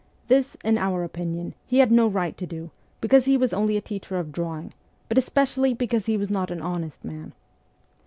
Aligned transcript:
This, 0.29 0.57
in 0.63 0.79
our 0.79 1.03
opinion, 1.03 1.53
he 1.67 1.77
had 1.77 1.91
no 1.91 2.07
right 2.07 2.35
to 2.37 2.47
do, 2.47 2.71
because 3.01 3.25
he 3.25 3.37
was 3.37 3.53
only 3.53 3.77
a 3.77 3.81
teacher 3.81 4.17
of 4.17 4.31
drawing, 4.31 4.73
but 5.07 5.19
especially 5.19 5.75
because 5.75 6.07
he 6.07 6.17
was 6.17 6.31
not 6.31 6.49
an 6.49 6.59
honest 6.59 7.05
man. 7.05 7.33